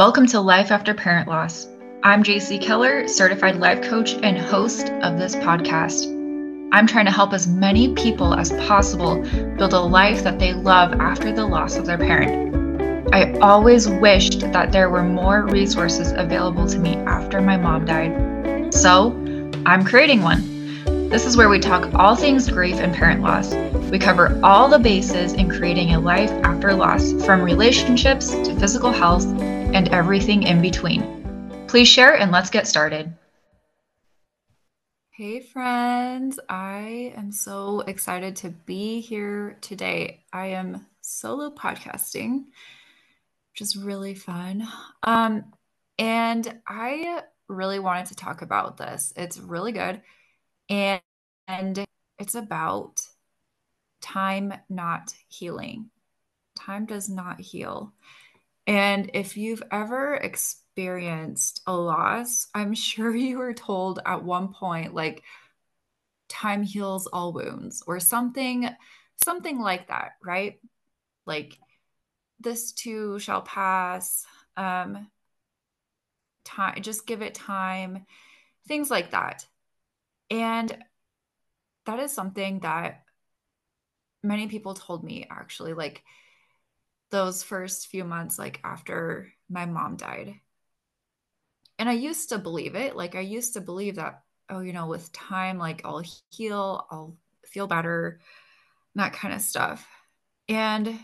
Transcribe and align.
Welcome 0.00 0.24
to 0.28 0.40
Life 0.40 0.70
After 0.70 0.94
Parent 0.94 1.28
Loss. 1.28 1.68
I'm 2.02 2.22
Jacey 2.22 2.58
Keller, 2.58 3.06
certified 3.06 3.56
life 3.56 3.82
coach 3.82 4.14
and 4.22 4.38
host 4.38 4.88
of 5.02 5.18
this 5.18 5.36
podcast. 5.36 6.06
I'm 6.72 6.86
trying 6.86 7.04
to 7.04 7.10
help 7.10 7.34
as 7.34 7.46
many 7.46 7.92
people 7.92 8.32
as 8.32 8.50
possible 8.66 9.20
build 9.58 9.74
a 9.74 9.78
life 9.78 10.22
that 10.24 10.38
they 10.38 10.54
love 10.54 10.94
after 10.94 11.32
the 11.32 11.44
loss 11.44 11.76
of 11.76 11.84
their 11.84 11.98
parent. 11.98 13.12
I 13.12 13.38
always 13.40 13.90
wished 13.90 14.40
that 14.40 14.72
there 14.72 14.88
were 14.88 15.02
more 15.02 15.42
resources 15.42 16.12
available 16.12 16.66
to 16.68 16.78
me 16.78 16.96
after 16.96 17.42
my 17.42 17.58
mom 17.58 17.84
died. 17.84 18.72
So, 18.72 19.10
I'm 19.66 19.84
creating 19.84 20.22
one. 20.22 21.10
This 21.10 21.26
is 21.26 21.36
where 21.36 21.50
we 21.50 21.58
talk 21.58 21.92
all 21.92 22.16
things 22.16 22.48
grief 22.48 22.76
and 22.76 22.94
parent 22.94 23.20
loss. 23.20 23.54
We 23.90 23.98
cover 23.98 24.40
all 24.42 24.66
the 24.66 24.78
bases 24.78 25.34
in 25.34 25.50
creating 25.50 25.92
a 25.92 26.00
life 26.00 26.30
after 26.42 26.72
loss, 26.72 27.12
from 27.26 27.42
relationships 27.42 28.30
to 28.30 28.58
physical 28.58 28.92
health 28.92 29.26
and 29.72 29.88
everything 29.90 30.42
in 30.42 30.60
between. 30.60 31.64
Please 31.68 31.88
share 31.88 32.16
and 32.16 32.32
let's 32.32 32.50
get 32.50 32.66
started. 32.66 33.14
Hey, 35.10 35.40
friends. 35.40 36.40
I 36.48 37.12
am 37.16 37.30
so 37.30 37.80
excited 37.80 38.36
to 38.36 38.50
be 38.50 39.00
here 39.00 39.58
today. 39.60 40.24
I 40.32 40.46
am 40.46 40.86
solo 41.02 41.50
podcasting, 41.50 42.44
which 43.52 43.60
is 43.60 43.76
really 43.76 44.14
fun. 44.14 44.66
Um, 45.02 45.44
and 45.98 46.60
I 46.66 47.22
really 47.48 47.78
wanted 47.78 48.06
to 48.06 48.14
talk 48.14 48.42
about 48.42 48.78
this. 48.78 49.12
It's 49.14 49.38
really 49.38 49.72
good. 49.72 50.00
And, 50.68 51.02
and 51.46 51.84
it's 52.18 52.34
about 52.34 53.00
time 54.00 54.54
not 54.68 55.14
healing. 55.28 55.90
Time 56.58 56.86
does 56.86 57.08
not 57.08 57.40
heal. 57.40 57.92
And 58.66 59.10
if 59.14 59.36
you've 59.36 59.62
ever 59.70 60.14
experienced 60.14 61.62
a 61.66 61.74
loss, 61.74 62.48
I'm 62.54 62.74
sure 62.74 63.14
you 63.14 63.38
were 63.38 63.54
told 63.54 64.00
at 64.04 64.24
one 64.24 64.52
point, 64.52 64.94
like, 64.94 65.22
time 66.30 66.62
heals 66.62 67.06
all 67.08 67.32
wounds 67.32 67.82
or 67.86 68.00
something 68.00 68.68
something 69.22 69.60
like 69.60 69.88
that 69.88 70.12
right? 70.24 70.60
Like 71.26 71.58
this 72.38 72.72
too 72.72 73.18
shall 73.18 73.42
pass 73.42 74.24
um 74.56 75.08
time 76.44 76.80
just 76.80 77.06
give 77.06 77.20
it 77.20 77.34
time 77.34 78.06
things 78.66 78.90
like 78.90 79.10
that. 79.10 79.46
And 80.30 80.76
that 81.86 81.98
is 81.98 82.12
something 82.12 82.60
that 82.60 83.02
many 84.22 84.46
people 84.46 84.74
told 84.74 85.02
me 85.02 85.26
actually 85.28 85.74
like 85.74 86.04
those 87.10 87.42
first 87.42 87.88
few 87.88 88.04
months 88.04 88.38
like 88.38 88.60
after 88.64 89.32
my 89.48 89.66
mom 89.66 89.96
died. 89.96 90.34
And 91.78 91.88
i 91.88 91.92
used 91.92 92.28
to 92.30 92.38
believe 92.38 92.74
it. 92.74 92.96
Like 92.96 93.14
i 93.14 93.20
used 93.20 93.54
to 93.54 93.60
believe 93.60 93.96
that 93.96 94.22
oh 94.48 94.60
you 94.60 94.72
know 94.72 94.86
with 94.86 95.12
time 95.12 95.58
like 95.58 95.82
i'll 95.84 96.02
heal 96.30 96.86
i'll 96.90 97.16
feel 97.46 97.66
better 97.66 98.20
that 98.94 99.12
kind 99.12 99.34
of 99.34 99.40
stuff. 99.40 99.86
And 100.48 100.98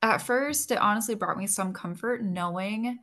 at 0.00 0.18
first 0.18 0.70
it 0.70 0.78
honestly 0.78 1.14
brought 1.14 1.38
me 1.38 1.46
some 1.46 1.72
comfort 1.72 2.22
knowing 2.22 2.98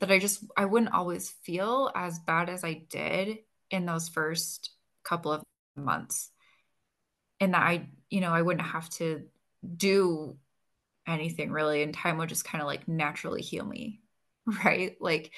that 0.00 0.10
i 0.10 0.18
just 0.18 0.42
i 0.56 0.64
wouldn't 0.64 0.94
always 0.94 1.30
feel 1.42 1.90
as 1.94 2.18
bad 2.20 2.48
as 2.48 2.64
i 2.64 2.82
did 2.88 3.38
in 3.70 3.86
those 3.86 4.08
first 4.08 4.70
couple 5.04 5.32
of 5.32 5.42
months. 5.76 6.30
And 7.40 7.54
that 7.54 7.62
i 7.62 7.88
you 8.10 8.20
know 8.20 8.32
i 8.32 8.42
wouldn't 8.42 8.66
have 8.66 8.88
to 8.90 9.24
do 9.76 10.36
anything 11.06 11.50
really 11.50 11.82
and 11.82 11.94
time 11.94 12.18
would 12.18 12.28
just 12.28 12.44
kind 12.44 12.62
of 12.62 12.66
like 12.66 12.86
naturally 12.86 13.42
heal 13.42 13.64
me 13.64 14.00
right? 14.64 14.96
Like 15.00 15.32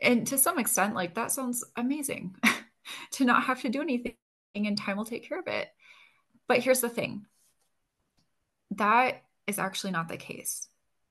and 0.00 0.26
to 0.28 0.38
some 0.38 0.58
extent 0.58 0.94
like 0.94 1.14
that 1.14 1.30
sounds 1.30 1.64
amazing 1.76 2.34
to 3.12 3.24
not 3.24 3.44
have 3.44 3.60
to 3.62 3.68
do 3.68 3.82
anything 3.82 4.14
and 4.54 4.76
time 4.76 4.96
will 4.96 5.04
take 5.04 5.28
care 5.28 5.38
of 5.38 5.46
it. 5.46 5.68
But 6.48 6.60
here's 6.60 6.80
the 6.80 6.88
thing. 6.88 7.26
That 8.72 9.22
is 9.46 9.58
actually 9.58 9.90
not 9.92 10.08
the 10.08 10.16
case. 10.16 10.68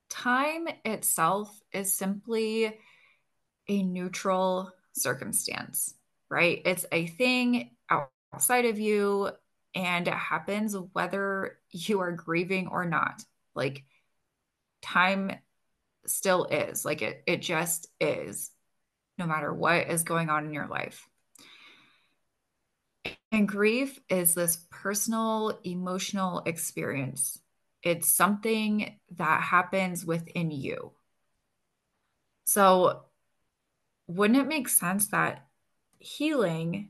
Time 0.10 0.68
itself 0.84 1.62
is 1.72 1.94
simply 1.94 2.76
a 3.68 3.84
neutral 3.84 4.72
circumstance 4.94 5.94
right? 6.30 6.62
It's 6.66 6.86
a 6.92 7.08
thing 7.08 7.72
outside 7.90 8.66
of 8.66 8.80
you 8.80 9.32
and 9.76 10.08
it 10.08 10.14
happens 10.14 10.76
whether 10.94 11.58
you 11.72 12.00
are 12.02 12.12
grieving 12.12 12.68
or 12.68 12.86
not 12.86 13.24
like 13.60 13.84
time 14.82 15.32
still 16.08 16.46
is. 16.46 16.86
Like 16.86 17.02
it 17.02 17.24
it 17.28 17.42
just 17.42 17.88
is 18.00 18.50
no 19.18 19.28
matter 19.28 19.54
what 19.54 19.90
is 19.90 20.04
going 20.04 20.30
on 20.30 20.46
in 20.46 20.54
your 20.54 20.68
life. 20.68 21.08
And 23.32 23.48
grief 23.48 24.00
is 24.10 24.34
this 24.34 24.66
personal 24.72 25.60
emotional 25.64 26.42
experience. 26.46 27.40
It's 27.84 28.10
something 28.10 29.00
that 29.18 29.42
happens 29.42 30.06
within 30.06 30.52
you. 30.52 30.94
So, 32.46 33.04
wouldn't 34.08 34.40
it 34.40 34.48
make 34.48 34.68
sense 34.68 35.10
that 35.10 35.46
healing 36.00 36.90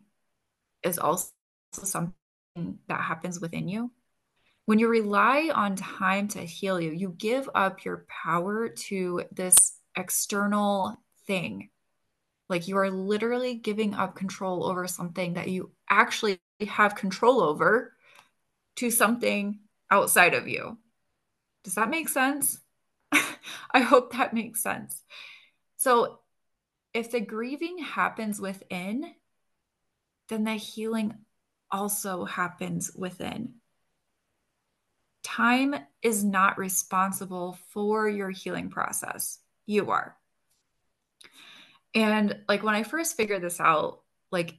is 0.82 0.98
also 0.98 1.32
something 1.74 2.14
that 2.88 3.02
happens 3.02 3.40
within 3.40 3.68
you? 3.68 3.92
When 4.70 4.78
you 4.78 4.88
rely 4.88 5.50
on 5.52 5.76
time 5.76 6.28
to 6.28 6.42
heal 6.42 6.80
you, 6.80 6.92
you 6.92 7.16
give 7.18 7.50
up 7.56 7.84
your 7.84 8.06
power 8.08 8.70
to 8.70 9.24
this 9.32 9.80
external 9.98 10.96
thing. 11.26 11.72
Like 12.50 12.68
you 12.68 12.78
are 12.78 12.92
literally 12.92 13.56
giving 13.56 13.96
up 13.96 14.16
control 14.16 14.64
over 14.64 14.86
something 14.86 15.34
that 15.34 15.48
you 15.48 15.72
actually 15.90 16.40
have 16.68 16.94
control 16.94 17.42
over 17.42 17.96
to 18.76 18.92
something 18.92 19.58
outside 19.90 20.36
of 20.36 20.48
you. 20.48 20.78
Does 21.64 21.74
that 21.74 21.90
make 21.90 22.08
sense? 22.08 22.60
I 23.12 23.80
hope 23.80 24.14
that 24.14 24.36
makes 24.36 24.62
sense. 24.62 25.02
So, 25.78 26.20
if 26.94 27.10
the 27.10 27.22
grieving 27.22 27.80
happens 27.80 28.40
within, 28.40 29.16
then 30.28 30.44
the 30.44 30.54
healing 30.54 31.16
also 31.72 32.26
happens 32.26 32.92
within 32.96 33.56
time 35.36 35.76
is 36.02 36.24
not 36.24 36.58
responsible 36.58 37.58
for 37.70 38.10
your 38.10 38.30
healing 38.30 38.70
process. 38.70 39.40
You 39.66 39.92
are. 39.92 40.16
And 41.94 42.40
like 42.48 42.64
when 42.64 42.76
I 42.76 42.84
first 42.84 43.16
figured 43.16 43.42
this 43.42 43.60
out, 43.60 44.02
like 44.32 44.56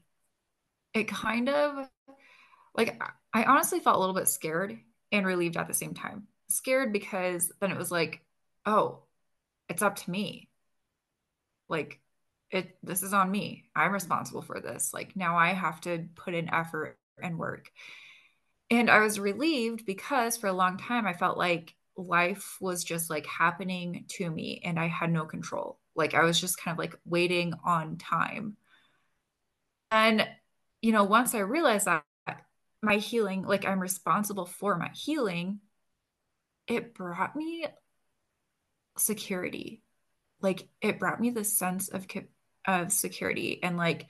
it 0.94 1.08
kind 1.08 1.48
of 1.48 1.88
like 2.76 3.00
I 3.32 3.44
honestly 3.44 3.80
felt 3.80 3.96
a 3.96 3.98
little 3.98 4.14
bit 4.14 4.28
scared 4.28 4.78
and 5.12 5.26
relieved 5.26 5.56
at 5.56 5.66
the 5.66 5.74
same 5.74 5.94
time. 5.94 6.26
Scared 6.48 6.92
because 6.92 7.52
then 7.60 7.70
it 7.70 7.78
was 7.78 7.90
like, 7.90 8.20
oh, 8.66 9.00
it's 9.68 9.82
up 9.82 9.96
to 9.96 10.10
me. 10.10 10.48
Like 11.68 12.00
it 12.50 12.76
this 12.82 13.02
is 13.02 13.12
on 13.12 13.30
me. 13.30 13.64
I'm 13.74 13.92
responsible 13.92 14.42
for 14.42 14.60
this. 14.60 14.92
Like 14.94 15.16
now 15.16 15.36
I 15.36 15.52
have 15.52 15.80
to 15.82 16.06
put 16.14 16.34
in 16.34 16.52
effort 16.52 16.98
and 17.20 17.38
work. 17.38 17.70
And 18.70 18.90
I 18.90 19.00
was 19.00 19.18
relieved 19.18 19.84
because 19.84 20.36
for 20.36 20.46
a 20.46 20.52
long 20.52 20.78
time 20.78 21.06
I 21.06 21.12
felt 21.12 21.36
like 21.36 21.74
life 21.96 22.56
was 22.60 22.84
just 22.84 23.10
like 23.10 23.26
happening 23.26 24.04
to 24.08 24.30
me 24.30 24.60
and 24.64 24.78
I 24.78 24.86
had 24.86 25.12
no 25.12 25.24
control. 25.24 25.78
Like 25.94 26.14
I 26.14 26.24
was 26.24 26.40
just 26.40 26.58
kind 26.60 26.74
of 26.74 26.78
like 26.78 26.96
waiting 27.04 27.54
on 27.64 27.96
time. 27.96 28.56
And, 29.90 30.26
you 30.80 30.92
know, 30.92 31.04
once 31.04 31.34
I 31.34 31.40
realized 31.40 31.86
that 31.86 32.04
my 32.82 32.96
healing, 32.96 33.42
like 33.42 33.66
I'm 33.66 33.80
responsible 33.80 34.46
for 34.46 34.76
my 34.76 34.90
healing, 34.94 35.60
it 36.66 36.94
brought 36.94 37.34
me 37.36 37.66
security. 38.96 39.82
Like 40.40 40.68
it 40.80 40.98
brought 40.98 41.20
me 41.20 41.30
the 41.30 41.44
sense 41.44 41.88
of 41.88 42.06
of 42.66 42.92
security 42.92 43.58
and 43.62 43.76
like 43.76 44.06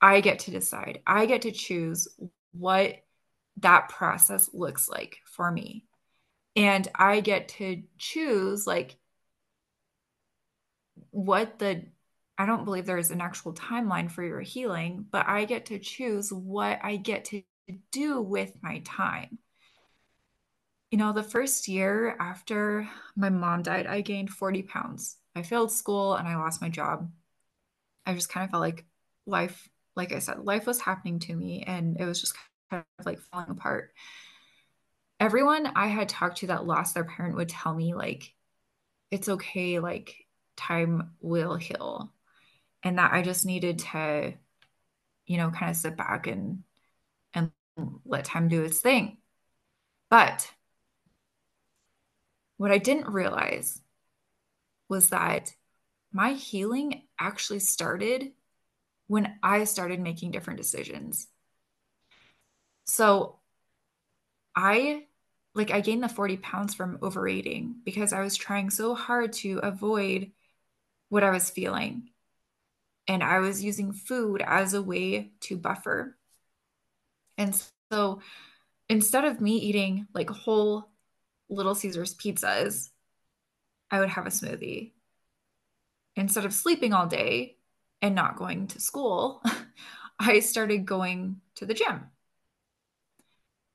I 0.00 0.20
get 0.20 0.40
to 0.40 0.50
decide. 0.50 1.00
I 1.06 1.26
get 1.26 1.42
to 1.42 1.50
choose 1.50 2.08
what 2.52 2.96
that 3.60 3.88
process 3.88 4.50
looks 4.52 4.88
like 4.88 5.18
for 5.24 5.50
me. 5.50 5.84
And 6.56 6.88
I 6.94 7.20
get 7.20 7.48
to 7.50 7.82
choose 7.98 8.66
like 8.66 8.96
what 11.10 11.58
the 11.58 11.84
I 12.40 12.46
don't 12.46 12.64
believe 12.64 12.86
there 12.86 12.98
is 12.98 13.10
an 13.10 13.20
actual 13.20 13.52
timeline 13.52 14.08
for 14.10 14.22
your 14.22 14.40
healing, 14.40 15.04
but 15.10 15.26
I 15.28 15.44
get 15.44 15.66
to 15.66 15.78
choose 15.80 16.32
what 16.32 16.78
I 16.84 16.96
get 16.96 17.24
to 17.26 17.42
do 17.90 18.20
with 18.20 18.52
my 18.62 18.80
time. 18.84 19.38
You 20.92 20.98
know, 20.98 21.12
the 21.12 21.24
first 21.24 21.66
year 21.66 22.16
after 22.20 22.88
my 23.16 23.28
mom 23.28 23.62
died, 23.62 23.88
I 23.88 24.02
gained 24.02 24.30
40 24.30 24.62
pounds. 24.62 25.16
I 25.34 25.42
failed 25.42 25.72
school 25.72 26.14
and 26.14 26.28
I 26.28 26.36
lost 26.36 26.62
my 26.62 26.68
job. 26.68 27.10
I 28.06 28.14
just 28.14 28.28
kind 28.28 28.44
of 28.44 28.50
felt 28.50 28.60
like 28.60 28.84
life, 29.26 29.68
like 29.96 30.12
I 30.12 30.20
said, 30.20 30.44
life 30.44 30.66
was 30.66 30.80
happening 30.80 31.18
to 31.20 31.34
me 31.34 31.64
and 31.66 32.00
it 32.00 32.04
was 32.04 32.20
just 32.20 32.34
kind 32.70 32.84
of 32.98 33.06
like 33.06 33.20
falling 33.20 33.50
apart. 33.50 33.92
Everyone 35.20 35.66
I 35.66 35.88
had 35.88 36.08
talked 36.08 36.38
to 36.38 36.48
that 36.48 36.66
lost 36.66 36.94
their 36.94 37.04
parent 37.04 37.36
would 37.36 37.48
tell 37.48 37.74
me, 37.74 37.94
like, 37.94 38.34
it's 39.10 39.28
okay, 39.28 39.78
like, 39.78 40.14
time 40.56 41.12
will 41.20 41.54
heal 41.56 42.12
and 42.82 42.98
that 42.98 43.12
I 43.12 43.22
just 43.22 43.46
needed 43.46 43.78
to, 43.80 44.34
you 45.26 45.36
know, 45.36 45.50
kind 45.50 45.70
of 45.70 45.76
sit 45.76 45.96
back 45.96 46.26
and 46.26 46.64
and 47.34 47.52
let 48.04 48.24
time 48.24 48.48
do 48.48 48.64
its 48.64 48.80
thing. 48.80 49.18
But 50.10 50.50
what 52.56 52.72
I 52.72 52.78
didn't 52.78 53.12
realize 53.12 53.80
was 54.88 55.10
that 55.10 55.52
my 56.12 56.32
healing 56.32 57.02
actually 57.18 57.60
started 57.60 58.32
when 59.06 59.38
I 59.42 59.64
started 59.64 60.00
making 60.00 60.32
different 60.32 60.58
decisions. 60.58 61.28
So 62.88 63.38
I 64.56 65.04
like 65.54 65.70
I 65.70 65.80
gained 65.80 66.02
the 66.02 66.08
40 66.08 66.36
pounds 66.36 66.74
from 66.74 66.98
overeating 67.02 67.76
because 67.84 68.12
I 68.12 68.20
was 68.20 68.36
trying 68.36 68.70
so 68.70 68.94
hard 68.94 69.32
to 69.34 69.58
avoid 69.58 70.32
what 71.08 71.24
I 71.24 71.30
was 71.30 71.50
feeling. 71.50 72.10
And 73.08 73.22
I 73.24 73.38
was 73.40 73.64
using 73.64 73.92
food 73.92 74.42
as 74.46 74.74
a 74.74 74.82
way 74.82 75.32
to 75.40 75.56
buffer. 75.56 76.16
And 77.36 77.54
so 77.90 78.20
instead 78.88 79.24
of 79.24 79.40
me 79.40 79.58
eating 79.58 80.08
like 80.14 80.30
whole 80.30 80.90
Little 81.50 81.74
Caesars 81.74 82.14
pizzas, 82.14 82.90
I 83.90 84.00
would 84.00 84.10
have 84.10 84.26
a 84.26 84.30
smoothie. 84.30 84.92
Instead 86.16 86.44
of 86.44 86.52
sleeping 86.52 86.92
all 86.92 87.06
day 87.06 87.56
and 88.02 88.14
not 88.14 88.36
going 88.36 88.66
to 88.68 88.80
school, 88.80 89.42
I 90.18 90.40
started 90.40 90.84
going 90.84 91.40
to 91.56 91.66
the 91.66 91.74
gym. 91.74 92.10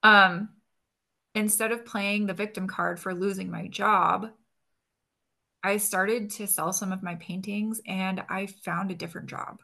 Um, 0.04 0.50
instead 1.34 1.72
of 1.72 1.86
playing 1.86 2.28
the 2.28 2.34
victim 2.34 2.68
card 2.68 3.00
for 3.00 3.14
losing 3.14 3.50
my 3.50 3.68
job, 3.68 4.30
I 5.64 5.78
started 5.78 6.30
to 6.32 6.48
sell 6.48 6.74
some 6.74 6.92
of 6.92 7.02
my 7.02 7.16
paintings 7.16 7.82
and 7.88 8.22
I 8.30 8.48
found 8.48 8.92
a 8.92 8.96
different 8.96 9.30
job. 9.30 9.62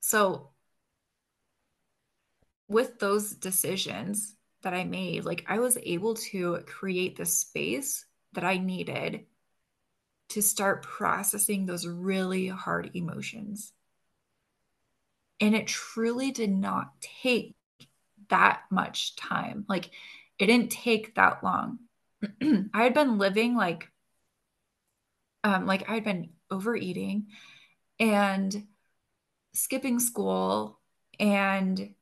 So, 0.00 0.50
with 2.68 3.00
those 3.00 3.32
decisions 3.32 4.36
that 4.62 4.74
I 4.74 4.84
made, 4.84 5.24
like 5.24 5.44
I 5.48 5.58
was 5.58 5.76
able 5.82 6.14
to 6.14 6.62
create 6.66 7.16
the 7.16 7.26
space 7.26 8.04
that 8.32 8.44
I 8.44 8.58
needed 8.58 9.26
to 10.30 10.42
start 10.42 10.84
processing 10.84 11.66
those 11.66 11.86
really 11.86 12.46
hard 12.46 12.90
emotions. 12.94 13.72
And 15.40 15.54
it 15.54 15.66
truly 15.66 16.30
did 16.30 16.50
not 16.50 17.00
take 17.00 17.55
that 18.28 18.62
much 18.70 19.16
time. 19.16 19.64
Like, 19.68 19.90
it 20.38 20.46
didn't 20.46 20.70
take 20.70 21.14
that 21.14 21.42
long. 21.42 21.78
I 22.42 22.82
had 22.82 22.94
been 22.94 23.18
living 23.18 23.56
like, 23.56 23.90
um, 25.44 25.66
like 25.66 25.88
I'd 25.88 26.04
been 26.04 26.30
overeating 26.50 27.28
and 27.98 28.66
skipping 29.54 29.98
school 29.98 30.80
and, 31.18 31.94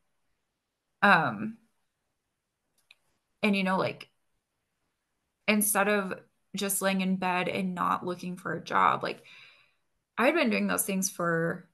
um, 1.01 1.57
and 3.43 3.55
you 3.55 3.63
know, 3.63 3.77
like 3.77 4.09
instead 5.47 5.87
of 5.87 6.13
just 6.55 6.81
laying 6.81 7.01
in 7.01 7.17
bed 7.17 7.47
and 7.47 7.75
not 7.75 8.05
looking 8.05 8.37
for 8.37 8.53
a 8.53 8.63
job, 8.63 9.03
like 9.03 9.23
I 10.17 10.25
had 10.25 10.35
been 10.35 10.49
doing 10.49 10.67
those 10.67 10.83
things 10.83 11.09
for 11.09 11.69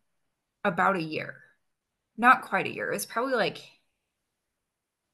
about 0.64 0.96
a 0.96 1.02
year, 1.02 1.38
not 2.18 2.44
quite 2.44 2.68
a 2.68 2.74
year. 2.74 2.90
It 2.92 2.96
was 2.96 3.06
probably 3.06 3.36
like 3.36 3.62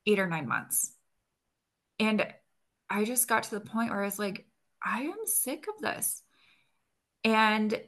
eight 0.07 0.19
or 0.19 0.27
nine 0.27 0.47
months. 0.47 0.91
And 1.99 2.25
I 2.89 3.03
just 3.03 3.27
got 3.27 3.43
to 3.43 3.51
the 3.51 3.59
point 3.59 3.91
where 3.91 4.01
I 4.01 4.05
was 4.05 4.17
like, 4.17 4.47
I 4.83 5.01
am 5.01 5.25
sick 5.25 5.65
of 5.67 5.81
this. 5.81 6.23
And 7.23 7.79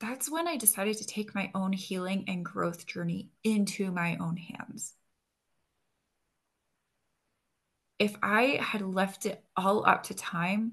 that's 0.00 0.30
when 0.30 0.48
I 0.48 0.56
decided 0.56 0.98
to 0.98 1.06
take 1.06 1.34
my 1.34 1.50
own 1.54 1.72
healing 1.72 2.24
and 2.28 2.44
growth 2.44 2.86
journey 2.86 3.30
into 3.44 3.90
my 3.90 4.16
own 4.20 4.36
hands. 4.36 4.94
If 7.98 8.16
I 8.22 8.60
had 8.60 8.82
left 8.82 9.26
it 9.26 9.42
all 9.56 9.86
up 9.86 10.04
to 10.04 10.14
time, 10.14 10.72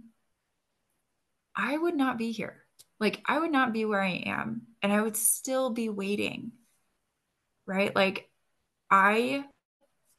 I 1.55 1.75
would 1.75 1.95
not 1.95 2.17
be 2.17 2.31
here. 2.31 2.63
Like, 2.99 3.21
I 3.25 3.39
would 3.39 3.51
not 3.51 3.73
be 3.73 3.83
where 3.83 4.01
I 4.01 4.23
am, 4.25 4.67
and 4.81 4.93
I 4.93 5.01
would 5.01 5.17
still 5.17 5.71
be 5.71 5.89
waiting. 5.89 6.51
Right? 7.65 7.95
Like, 7.95 8.29
I 8.91 9.45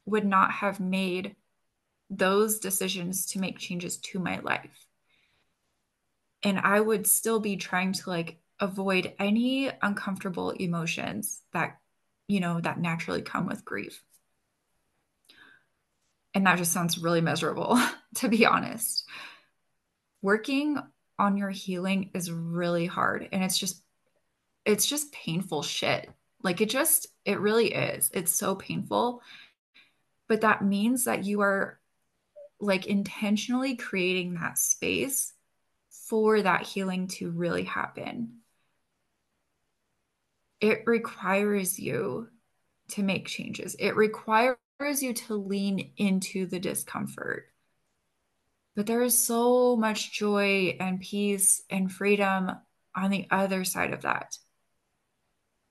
would 0.07 0.25
not 0.25 0.51
have 0.51 0.79
made 0.79 1.35
those 2.09 2.59
decisions 2.59 3.27
to 3.27 3.39
make 3.39 3.59
changes 3.59 3.97
to 3.97 4.19
my 4.19 4.39
life. 4.39 4.87
And 6.43 6.59
I 6.59 6.79
would 6.79 7.05
still 7.05 7.39
be 7.39 7.57
trying 7.57 7.93
to 7.93 8.09
like 8.09 8.37
avoid 8.59 9.13
any 9.19 9.69
uncomfortable 9.81 10.51
emotions 10.51 11.41
that, 11.53 11.77
you 12.27 12.39
know, 12.39 12.59
that 12.61 12.79
naturally 12.79 13.21
come 13.21 13.45
with 13.45 13.65
grief. 13.65 14.01
And 16.33 16.45
that 16.45 16.57
just 16.57 16.71
sounds 16.71 16.97
really 16.97 17.21
miserable, 17.21 17.79
to 18.15 18.29
be 18.29 18.45
honest. 18.45 19.03
Working 20.21 20.77
on 21.19 21.37
your 21.37 21.49
healing 21.49 22.11
is 22.13 22.31
really 22.31 22.85
hard 22.85 23.27
and 23.31 23.43
it's 23.43 23.57
just 23.57 23.83
it's 24.65 24.85
just 24.85 25.11
painful 25.11 25.63
shit. 25.63 26.09
Like 26.43 26.61
it 26.61 26.69
just 26.69 27.07
it 27.25 27.39
really 27.39 27.73
is. 27.73 28.11
It's 28.13 28.31
so 28.31 28.55
painful 28.55 29.21
but 30.27 30.41
that 30.41 30.63
means 30.63 31.05
that 31.05 31.25
you 31.25 31.41
are 31.41 31.79
like 32.59 32.87
intentionally 32.87 33.75
creating 33.75 34.35
that 34.35 34.57
space 34.57 35.33
for 35.89 36.41
that 36.41 36.63
healing 36.63 37.07
to 37.07 37.29
really 37.31 37.63
happen. 37.63 38.39
It 40.59 40.83
requires 40.85 41.77
you 41.77 42.29
to 42.89 43.03
make 43.03 43.27
changes. 43.27 43.75
It 43.77 43.95
requires 43.95 44.57
you 44.79 45.13
to 45.13 45.35
lean 45.35 45.91
into 45.97 46.45
the 46.45 46.59
discomfort. 46.59 47.47
But 48.75 48.85
there 48.85 49.01
is 49.01 49.17
so 49.17 49.75
much 49.75 50.11
joy 50.11 50.77
and 50.79 50.99
peace 50.99 51.61
and 51.69 51.91
freedom 51.91 52.51
on 52.95 53.11
the 53.11 53.27
other 53.29 53.63
side 53.63 53.93
of 53.93 54.03
that. 54.03 54.37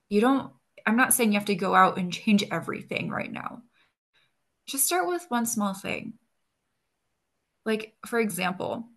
You 0.08 0.20
don't, 0.20 0.53
I'm 0.85 0.97
not 0.97 1.14
saying 1.14 1.32
you 1.32 1.38
have 1.38 1.47
to 1.47 1.55
go 1.55 1.75
out 1.75 1.99
and 1.99 2.12
change 2.12 2.44
everything 2.50 3.11
right 3.11 3.31
now 3.31 3.62
just 4.66 4.86
start 4.86 5.06
with 5.08 5.26
one 5.28 5.46
small 5.46 5.74
thing. 5.74 6.14
Like, 7.64 7.94
for 8.06 8.18
example, 8.18 8.88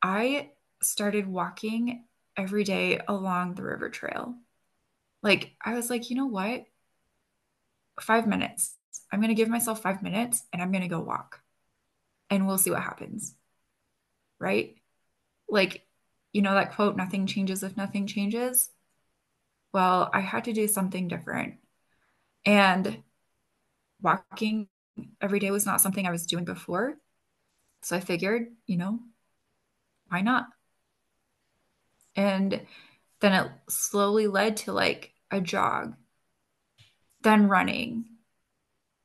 I 0.00 0.50
started 0.82 1.26
walking 1.26 2.04
every 2.36 2.64
day 2.64 3.00
along 3.06 3.54
the 3.54 3.62
river 3.62 3.88
trail. 3.88 4.34
Like, 5.22 5.52
I 5.64 5.74
was 5.74 5.90
like, 5.90 6.10
you 6.10 6.16
know 6.16 6.26
what? 6.26 6.64
Five 8.00 8.26
minutes. 8.26 8.76
I'm 9.12 9.20
going 9.20 9.28
to 9.28 9.34
give 9.34 9.48
myself 9.48 9.82
five 9.82 10.02
minutes 10.02 10.42
and 10.52 10.60
I'm 10.60 10.72
going 10.72 10.82
to 10.82 10.88
go 10.88 11.00
walk 11.00 11.40
and 12.30 12.46
we'll 12.46 12.58
see 12.58 12.70
what 12.70 12.82
happens. 12.82 13.34
Right? 14.38 14.76
Like, 15.48 15.86
you 16.32 16.42
know 16.42 16.54
that 16.54 16.74
quote, 16.74 16.96
nothing 16.96 17.26
changes 17.26 17.62
if 17.62 17.76
nothing 17.76 18.06
changes? 18.06 18.70
Well, 19.72 20.10
I 20.12 20.20
had 20.20 20.44
to 20.44 20.52
do 20.52 20.66
something 20.66 21.08
different. 21.08 21.54
And 22.44 23.02
walking 24.02 24.68
every 25.20 25.38
day 25.38 25.50
was 25.50 25.66
not 25.66 25.80
something 25.80 26.06
I 26.06 26.10
was 26.10 26.26
doing 26.26 26.44
before. 26.44 26.94
So 27.82 27.96
I 27.96 28.00
figured, 28.00 28.48
you 28.66 28.76
know, 28.76 29.00
why 30.08 30.20
not? 30.20 30.46
And 32.14 32.66
then 33.20 33.32
it 33.32 33.50
slowly 33.68 34.26
led 34.26 34.58
to 34.58 34.72
like 34.72 35.12
a 35.30 35.40
jog, 35.40 35.94
then 37.22 37.48
running, 37.48 38.04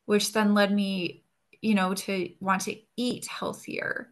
which 0.06 0.34
then 0.34 0.54
led 0.54 0.72
me, 0.72 1.24
you 1.62 1.76
know, 1.76 1.94
to 1.94 2.30
want 2.40 2.64
to 2.64 2.76
eat 2.96 3.28
healthier 3.28 4.12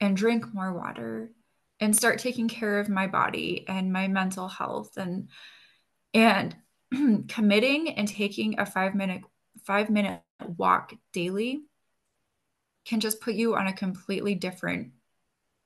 and 0.00 0.16
drink 0.16 0.54
more 0.54 0.72
water 0.72 1.30
and 1.78 1.94
start 1.94 2.18
taking 2.18 2.48
care 2.48 2.78
of 2.78 2.88
my 2.88 3.06
body 3.06 3.64
and 3.68 3.92
my 3.92 4.08
mental 4.08 4.48
health 4.48 4.96
and 4.96 5.28
and 6.12 6.56
committing 7.28 7.90
and 7.90 8.08
taking 8.08 8.58
a 8.58 8.66
5 8.66 8.94
minute 8.94 9.22
five 9.64 9.90
minute 9.90 10.22
walk 10.56 10.92
daily 11.12 11.62
can 12.84 13.00
just 13.00 13.20
put 13.20 13.34
you 13.34 13.54
on 13.54 13.66
a 13.66 13.72
completely 13.72 14.34
different 14.34 14.92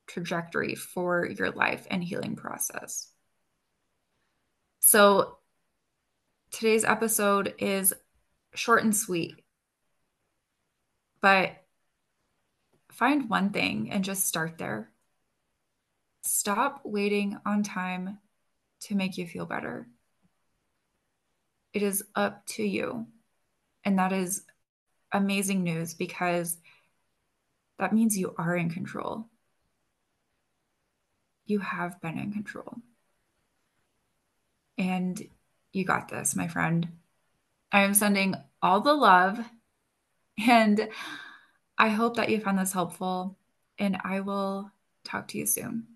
trajectory 0.07 0.75
for 0.75 1.27
your 1.27 1.51
life 1.51 1.87
and 1.91 2.03
healing 2.03 2.37
process. 2.37 3.09
So, 4.81 5.39
today's 6.51 6.85
episode 6.85 7.55
is 7.59 7.95
short 8.55 8.85
and 8.85 8.95
sweet, 8.95 9.43
but 11.21 11.53
find 12.93 13.29
one 13.29 13.51
thing 13.51 13.91
and 13.91 14.05
just 14.05 14.27
start 14.27 14.59
there. 14.59 14.91
Stop 16.23 16.83
waiting 16.85 17.39
on 17.45 17.63
time 17.63 18.19
to 18.81 18.95
make 18.95 19.19
you 19.19 19.27
feel 19.27 19.47
better. 19.47 19.89
It 21.73 21.83
is 21.83 22.05
up 22.15 22.47
to 22.47 22.63
you. 22.63 23.07
And 23.85 23.99
that 23.99 24.13
is 24.13 24.45
amazing 25.13 25.63
news 25.63 25.95
because 25.95 26.57
that 27.79 27.93
means 27.93 28.17
you 28.17 28.35
are 28.39 28.57
in 28.57 28.71
control. 28.71 29.29
you 31.47 31.59
have 31.59 32.01
been 32.01 32.19
in 32.19 32.33
control. 32.33 32.77
And 34.79 35.21
you 35.73 35.85
got 35.85 36.09
this, 36.09 36.35
my 36.35 36.49
friend. 36.49 36.89
I 37.73 37.83
am 37.83 37.95
sending 37.95 38.35
all 38.63 38.81
the 38.81 38.95
love 38.95 39.39
and 40.47 40.89
I 41.77 41.89
hope 41.89 42.17
that 42.17 42.29
you 42.29 42.41
found 42.41 42.59
this 42.59 42.73
helpful 42.73 43.37
and 43.79 43.99
I 44.05 44.21
will 44.21 44.71
talk 45.05 45.29
to 45.29 45.39
you 45.39 45.47
soon. 45.47 45.87